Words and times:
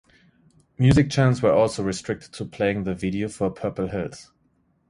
Music 0.79 1.11
channels 1.11 1.43
were 1.43 1.51
also 1.53 1.83
restricted 1.83 2.33
to 2.33 2.43
playing 2.43 2.85
the 2.85 2.95
video 2.95 3.27
for 3.29 3.51
"Purple 3.51 3.87
Hills". 3.89 4.31